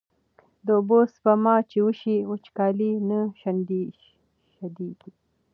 د 0.65 0.67
اوبو 0.77 0.99
سپما 1.13 1.55
چې 1.69 1.77
وشي، 1.85 2.17
وچکالي 2.31 2.91
نه 3.09 3.19
شدېږي. 3.39 4.09